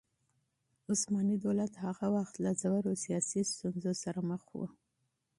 [0.91, 4.61] عثماني دولت هغه مهال له ژورو سياسي ستونزو سره مخ و.